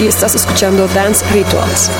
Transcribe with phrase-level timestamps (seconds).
[0.00, 1.90] y estás escuchando Dance Rituals.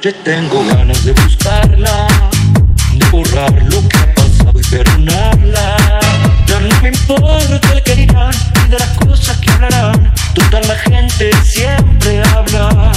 [0.00, 2.08] Noche tengo ganas de buscarla,
[2.94, 5.76] de borrar lo que ha pasado y perdonarla.
[6.46, 10.12] Ya no me importa el que dirán ni de las cosas que hablarán.
[10.34, 12.92] Toda la gente siempre habla.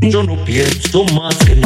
[0.00, 1.65] Yo no pienso más que en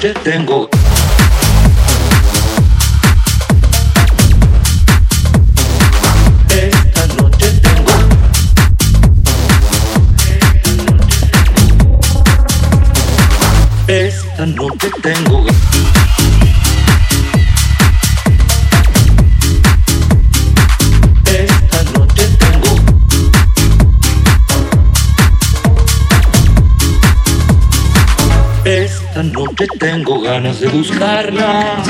[0.00, 0.68] te tengo
[29.58, 31.82] noche tengo ganas de buscarla,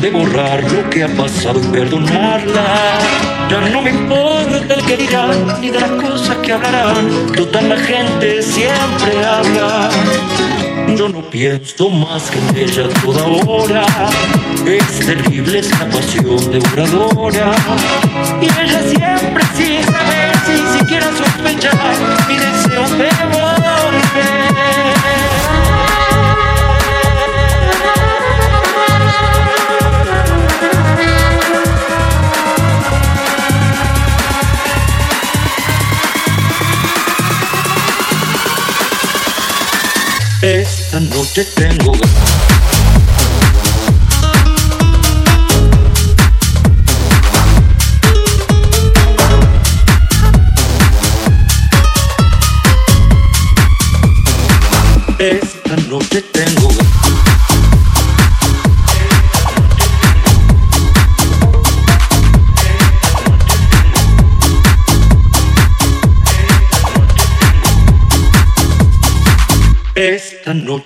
[0.00, 2.98] de borrar lo que ha pasado y perdonarla.
[3.50, 7.32] Ya no me importa el que dirán, ni de las cosas que hablarán.
[7.34, 9.90] Toda la gente siempre habla.
[10.96, 13.84] Yo no pienso más que en ella toda hora.
[14.66, 17.52] Es terrible esa pasión devoradora.
[18.40, 21.94] Y ella siempre sin saber, sin siquiera sospechar,
[22.28, 23.13] mi deseo de
[41.36, 42.53] Esta noche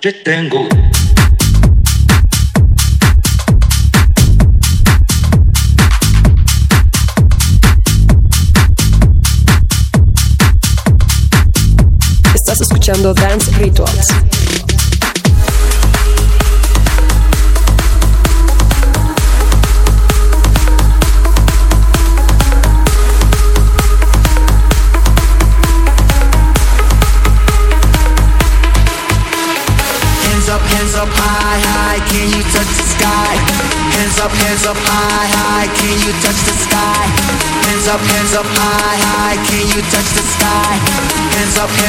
[0.00, 0.87] de tenho.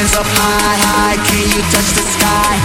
[0.10, 2.58] Hands up, hands up high, high, can you touch the sky?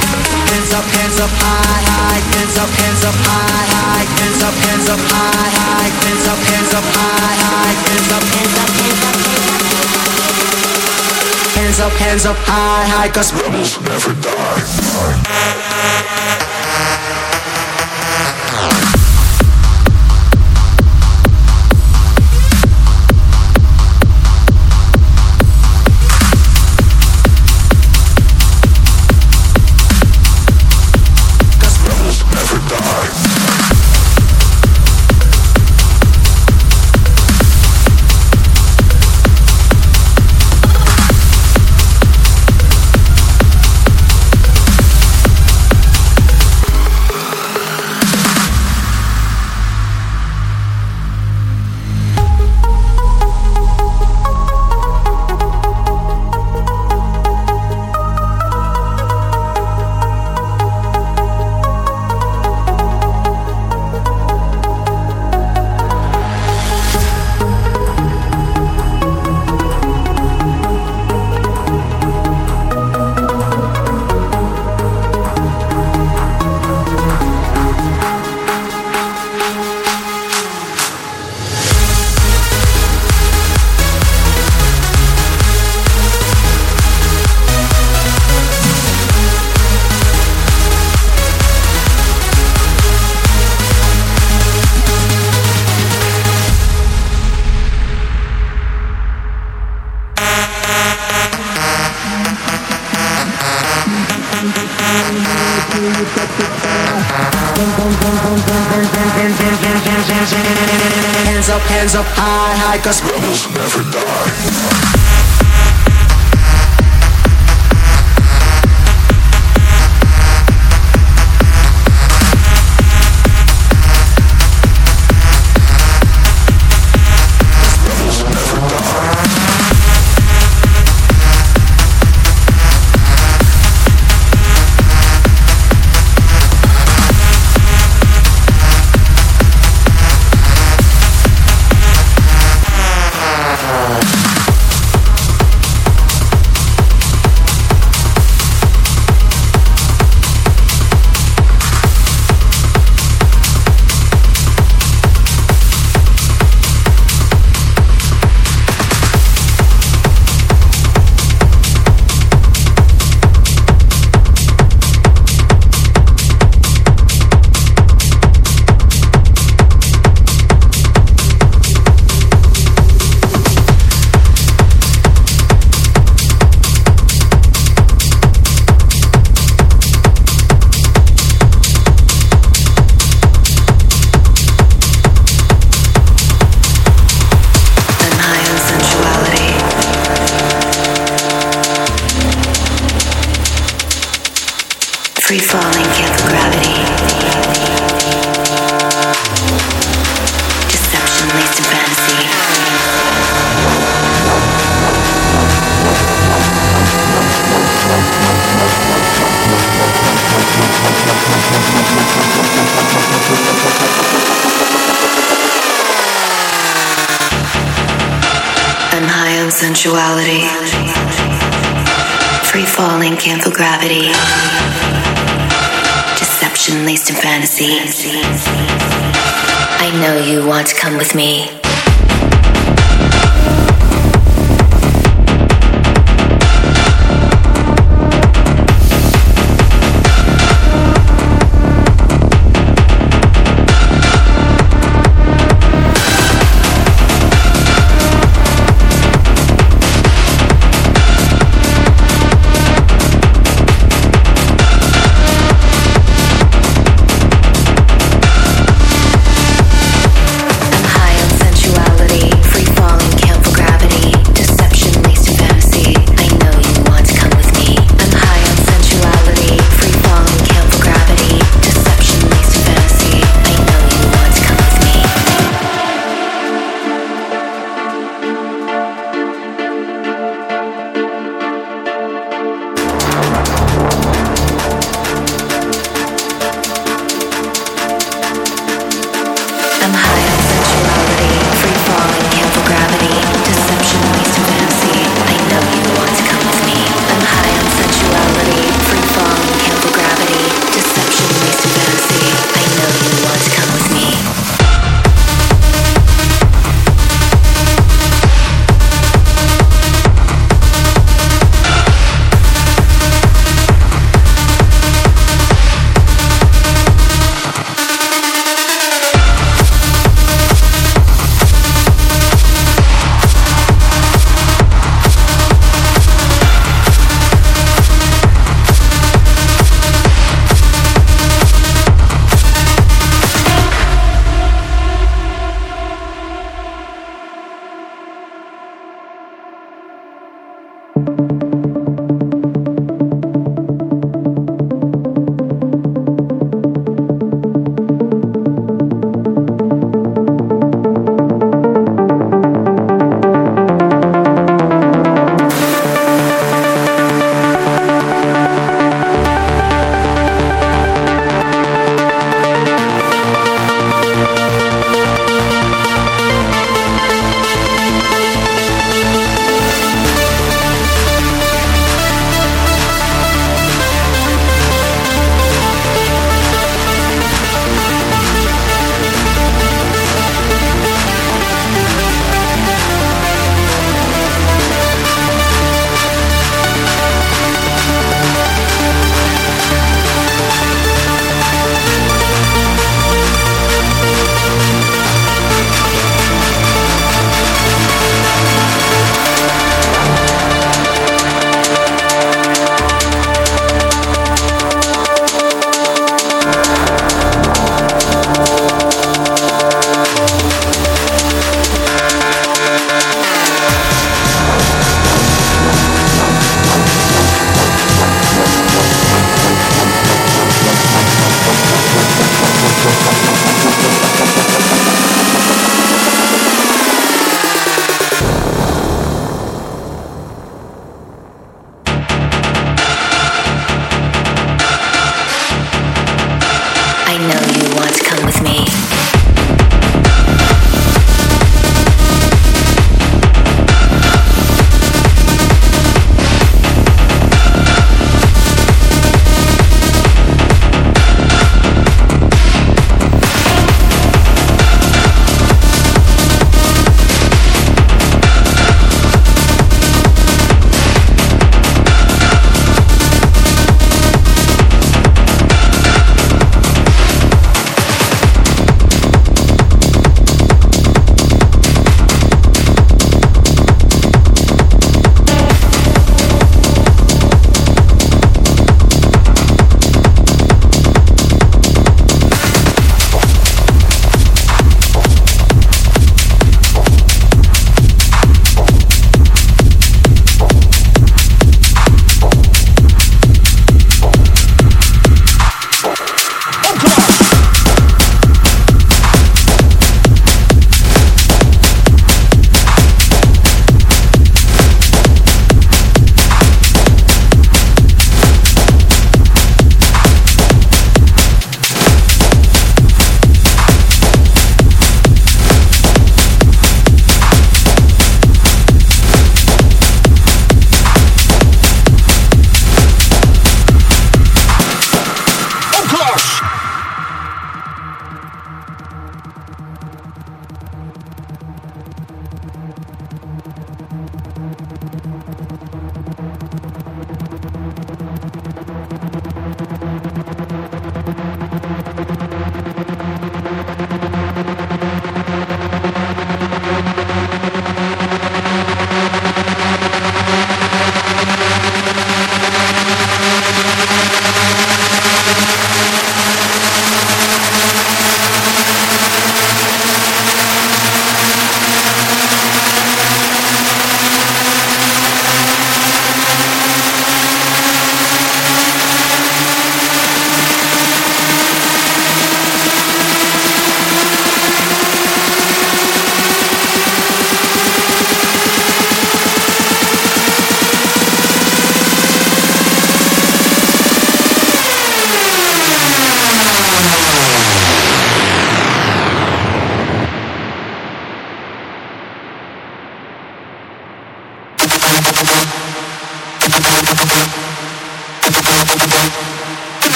[0.48, 4.88] Hands up, hands up high, high, hands up, hands up high, high, hands up, hands
[4.88, 9.12] up high, high, hands up, hands up high, high, hands up, hands up, hands up,
[11.52, 14.83] hands up, hands up high, high, cause rebels never die.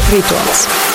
[0.00, 0.91] rituals.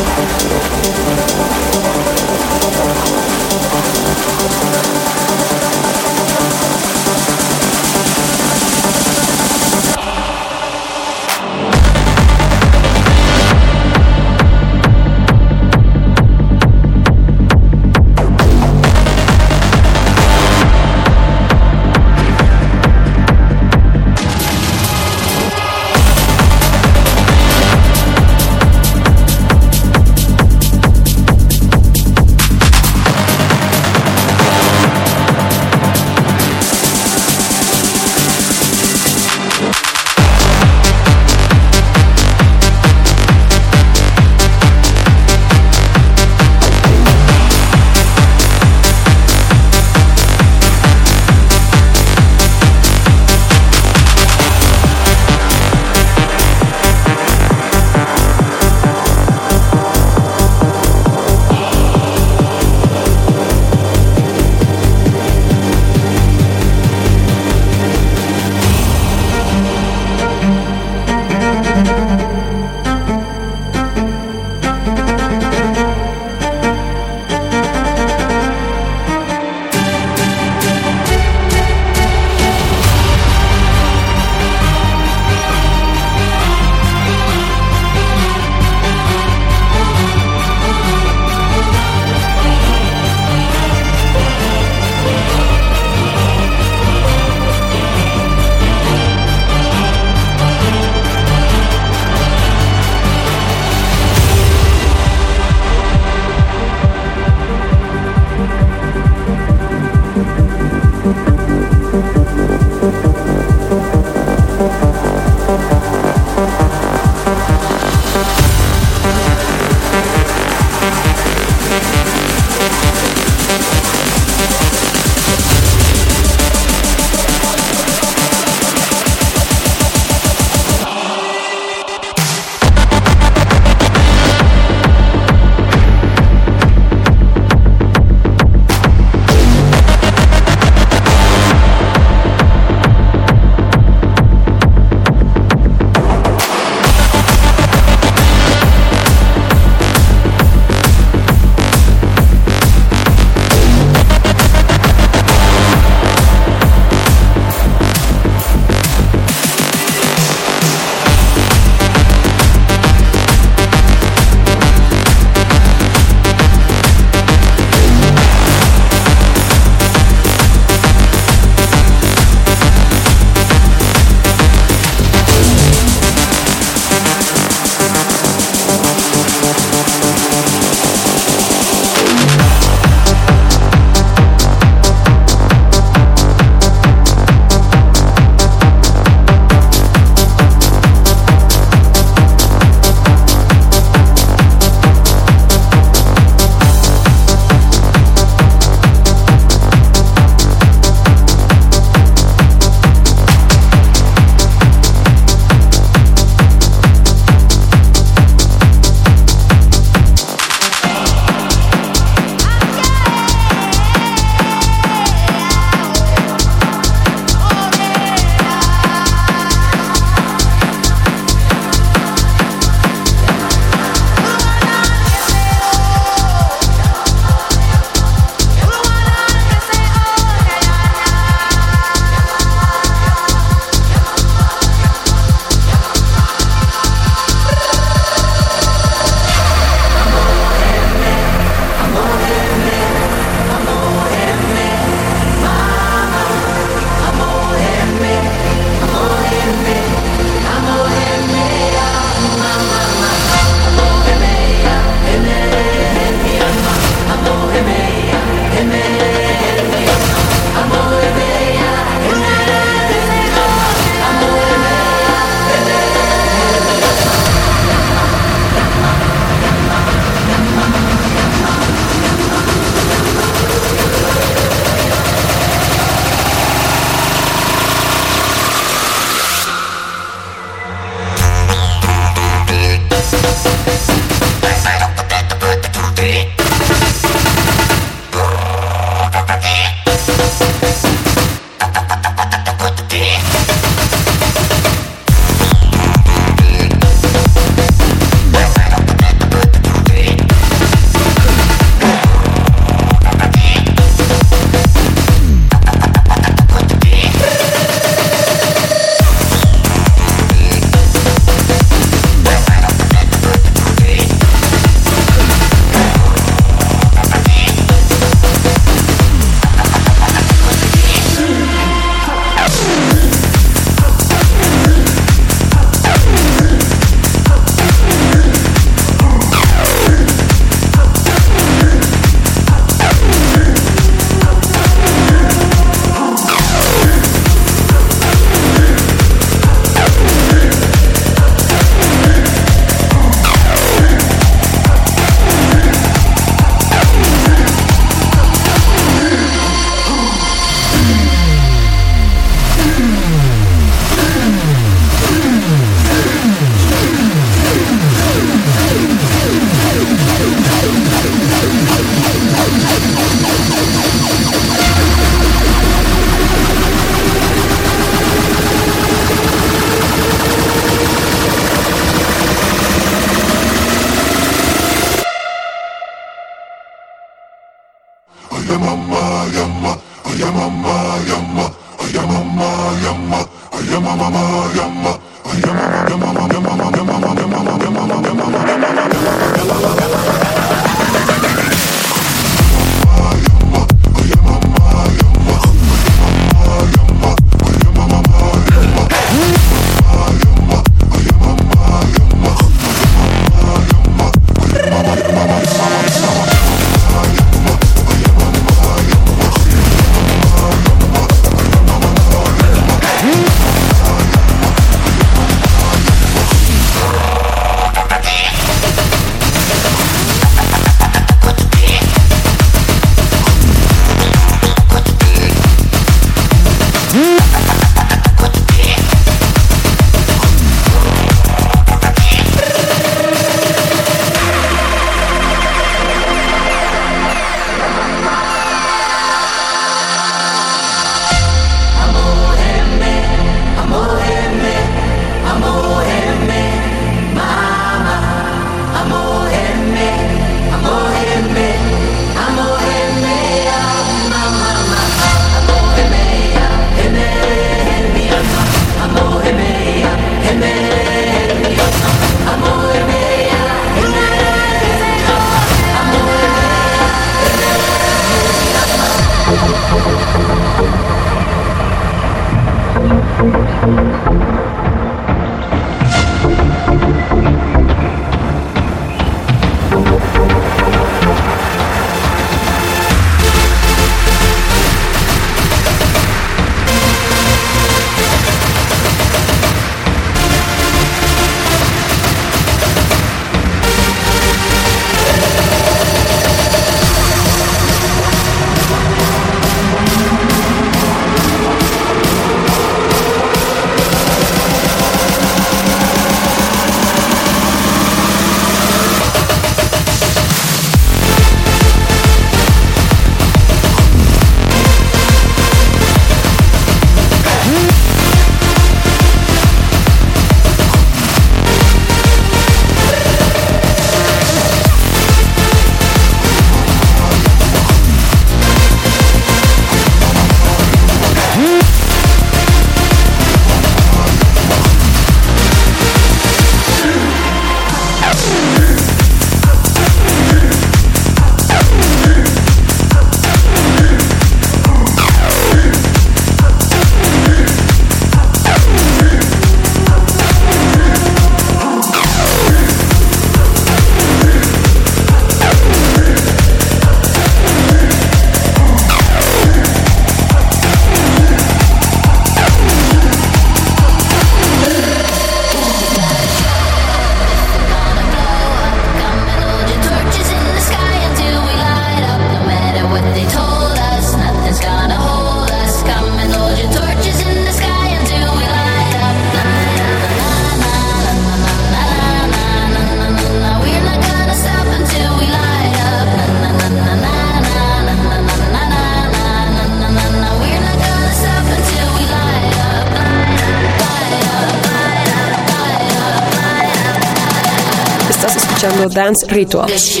[598.88, 600.00] Dance Rituals.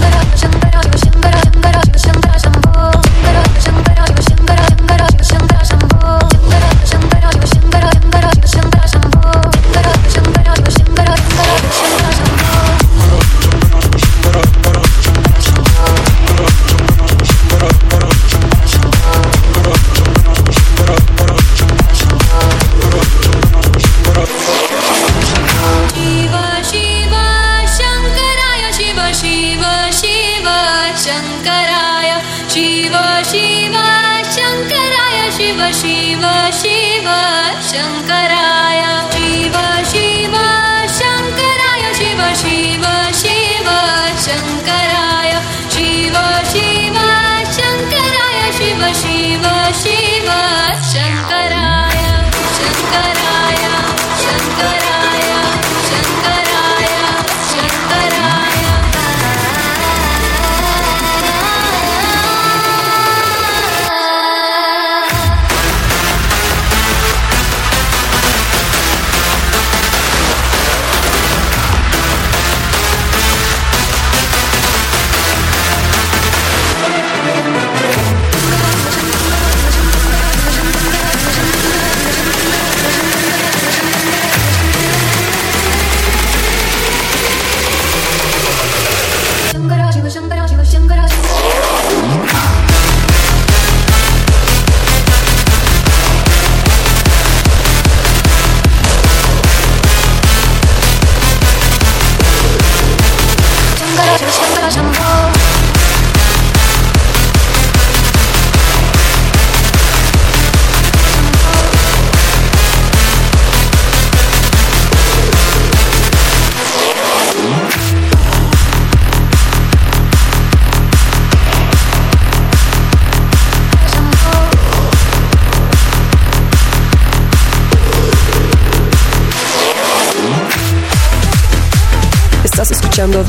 [0.00, 0.19] Yeah.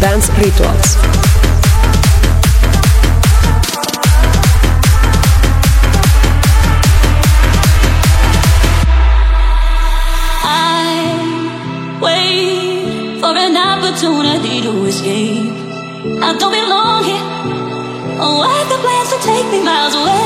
[0.02, 0.96] Dance Rituals.
[0.96, 1.32] Dance Rituals.
[13.32, 15.54] for an opportunity to escape.
[16.28, 17.26] I don't belong here.
[18.20, 20.20] Oh, I have the plans to take me miles away.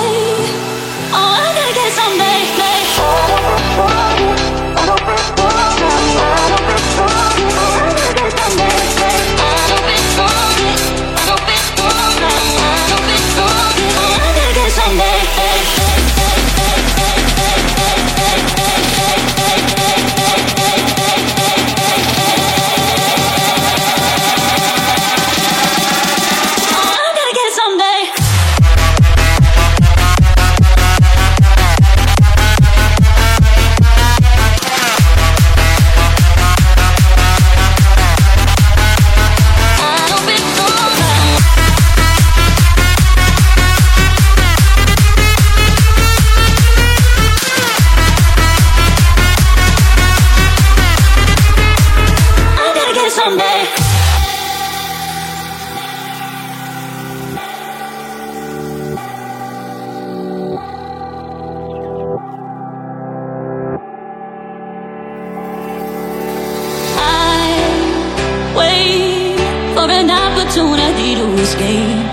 [69.86, 72.08] for an opportunity to escape.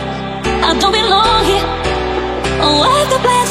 [0.68, 1.66] I don't belong here.
[2.60, 3.41] Oh, what's the plan?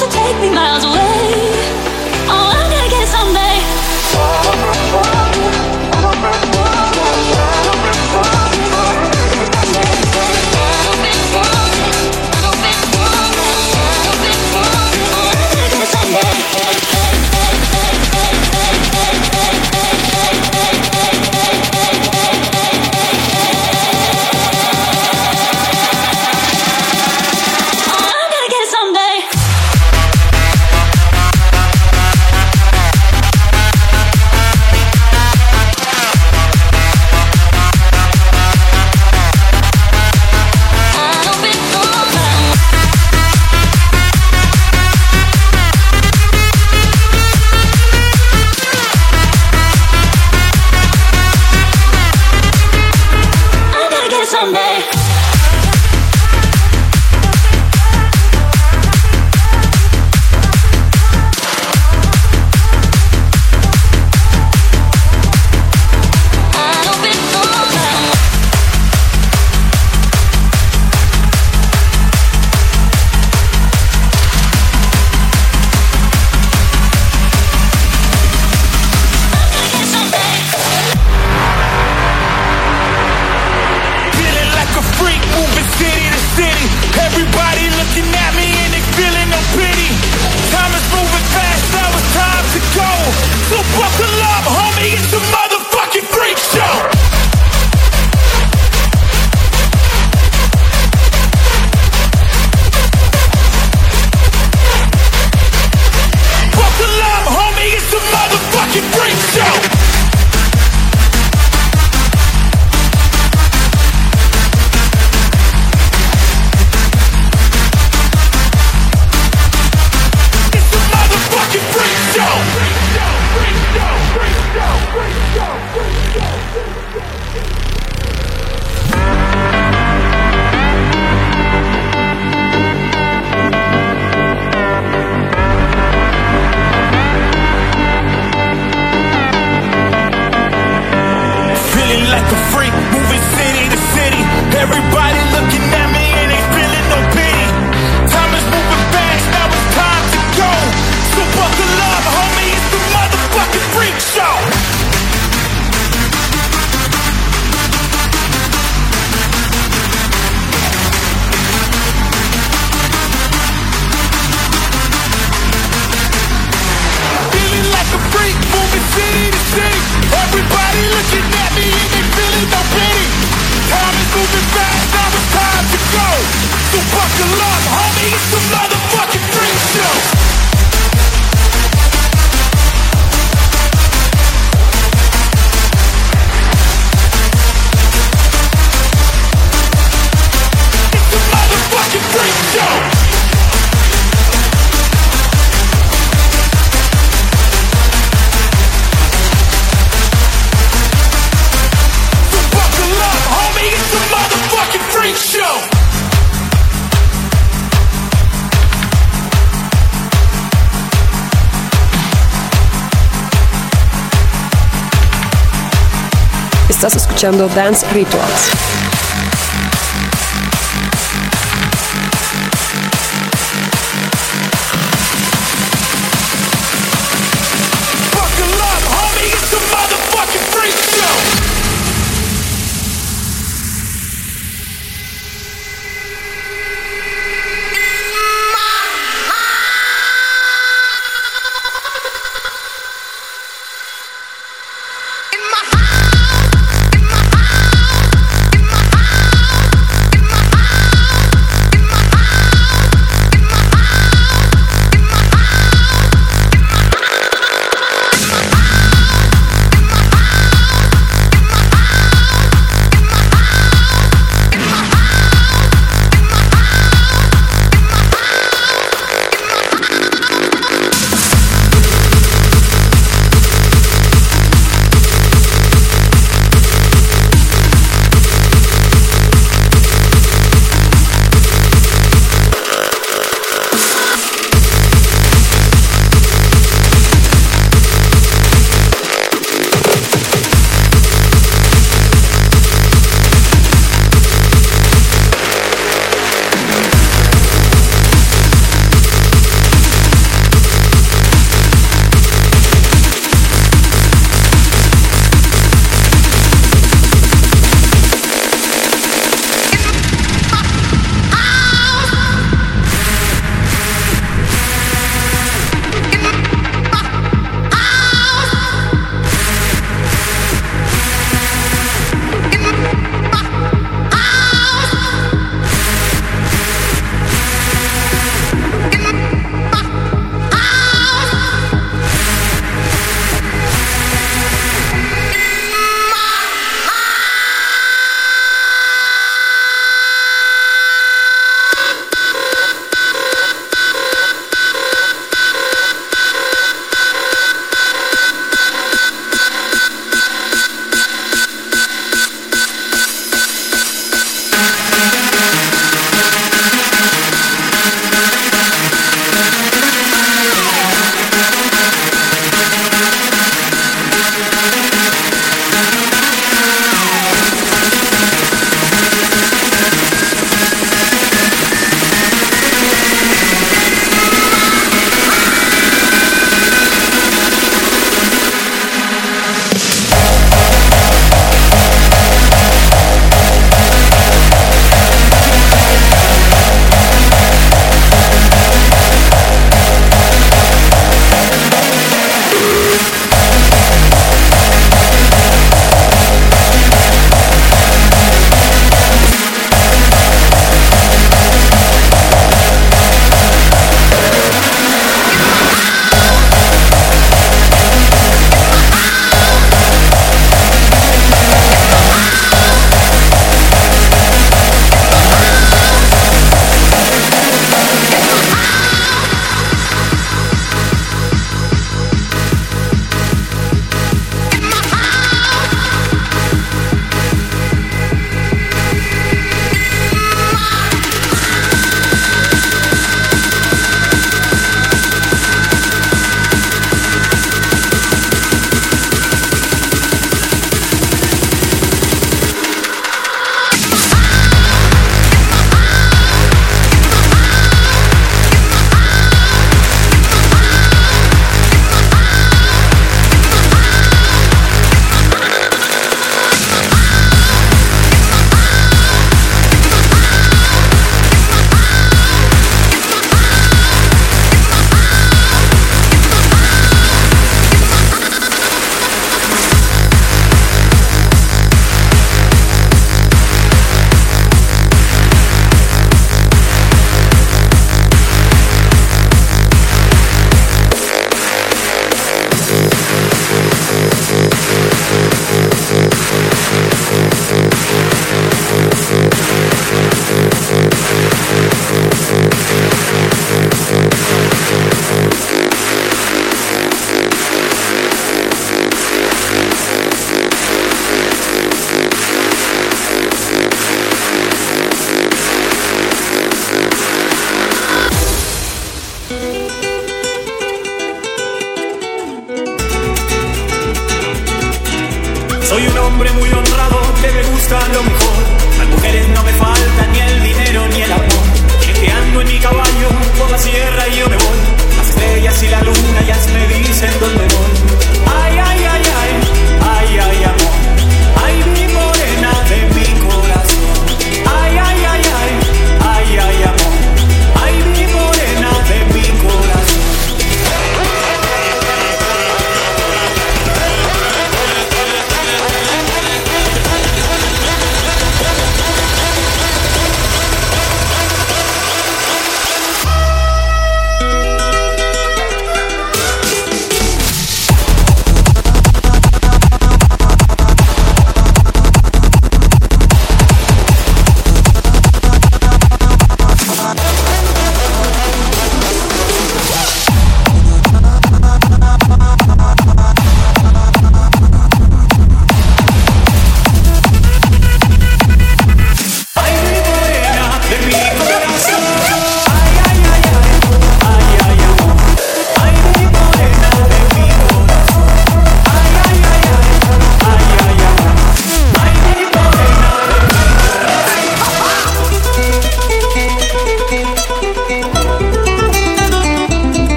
[216.71, 218.90] Estás escuchando Dance Rituals.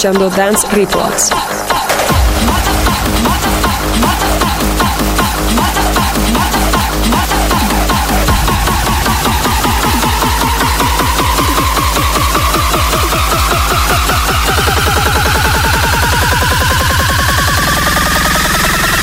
[0.00, 1.28] Jungle Dance Records.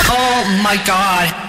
[0.10, 1.47] Oh my god.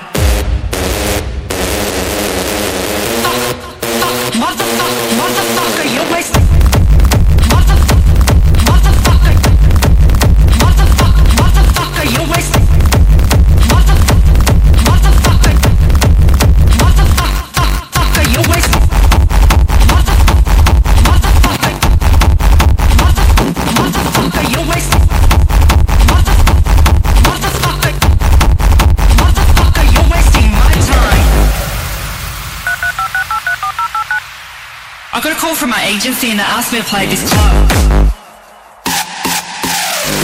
[36.09, 36.41] agency and
[36.73, 37.71] me to play this club.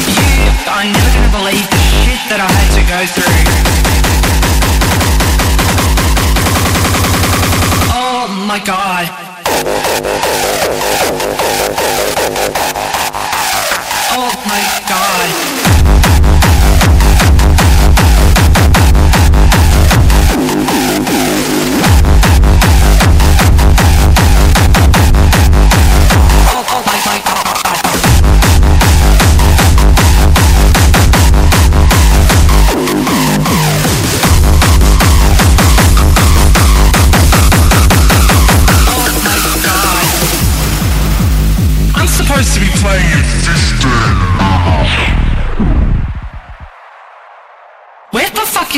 [0.09, 3.43] You are never gonna believe the shit that I had to go through.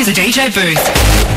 [0.07, 1.36] to DJ Booth.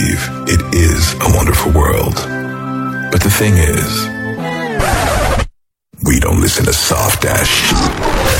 [0.00, 2.14] believe it is a wonderful world.
[3.12, 4.08] But the thing is,
[6.04, 8.39] we don't listen to soft ass shit.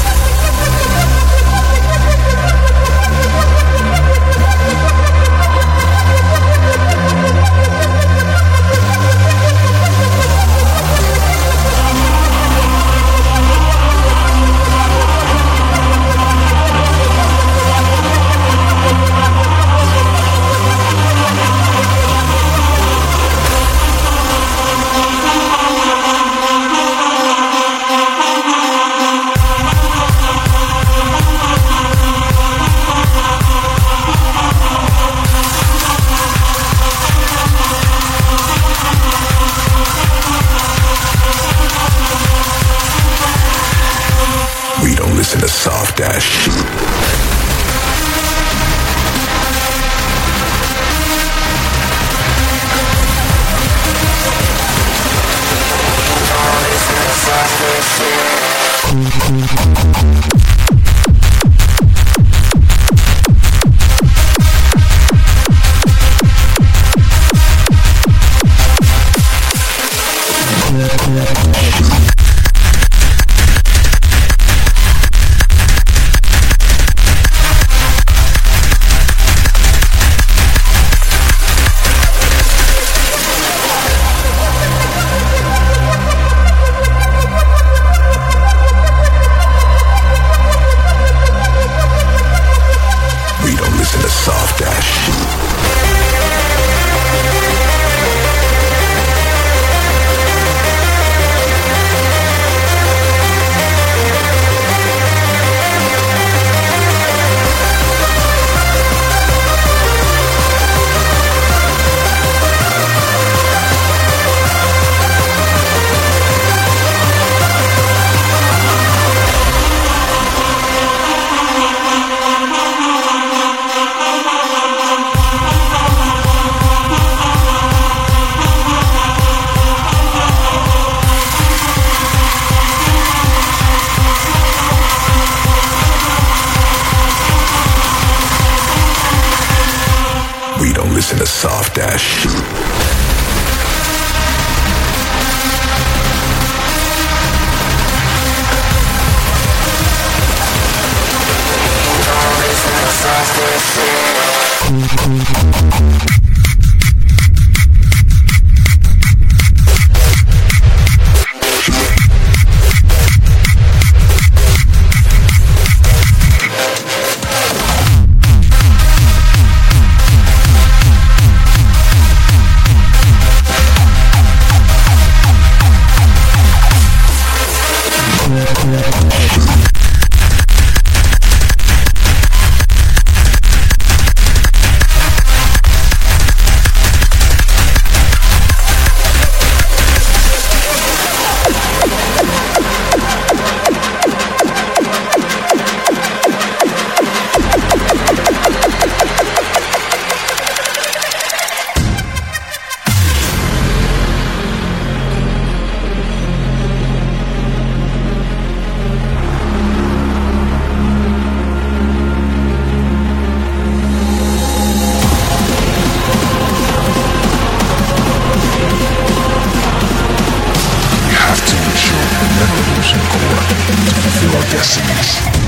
[224.51, 225.40] destinies.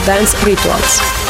[0.00, 1.23] Dance Rituals.